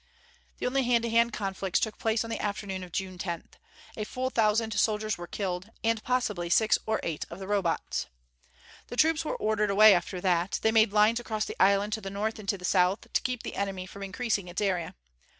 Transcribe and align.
The 0.57 0.65
only 0.65 0.81
hand 0.81 1.03
to 1.03 1.11
hand 1.11 1.31
conflicts 1.31 1.79
took 1.79 1.99
place 1.99 2.23
on 2.23 2.31
the 2.31 2.39
afternoon 2.39 2.83
of 2.83 2.91
June 2.91 3.19
10th. 3.19 3.51
A 3.95 4.03
full 4.03 4.31
thousand 4.31 4.73
soldiers 4.73 5.15
were 5.15 5.27
killed 5.27 5.69
and 5.83 6.03
possibly 6.03 6.49
six 6.49 6.79
or 6.87 6.99
eight 7.03 7.23
of 7.29 7.37
the 7.37 7.45
Robots. 7.45 8.07
The 8.87 8.95
troops 8.95 9.23
were 9.23 9.35
ordered 9.35 9.69
away 9.69 9.93
after 9.93 10.19
that; 10.19 10.57
they 10.63 10.71
made 10.71 10.91
lines 10.91 11.19
across 11.19 11.45
the 11.45 11.61
island 11.61 11.93
to 11.93 12.01
the 12.01 12.09
north 12.09 12.39
and 12.39 12.49
to 12.49 12.57
the 12.57 12.65
south, 12.65 13.13
to 13.13 13.21
keep 13.21 13.43
the 13.43 13.53
enemy 13.55 13.85
from 13.85 14.01
increasing 14.01 14.47
its 14.47 14.59
area. 14.59 14.95